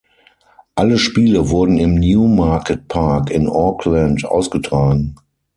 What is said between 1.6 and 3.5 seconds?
im Newmarket Park in